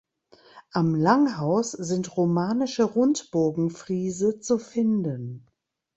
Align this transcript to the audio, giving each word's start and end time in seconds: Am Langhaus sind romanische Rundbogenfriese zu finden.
Am 0.71 0.95
Langhaus 0.95 1.73
sind 1.73 2.17
romanische 2.17 2.85
Rundbogenfriese 2.85 4.39
zu 4.39 4.57
finden. 4.57 5.45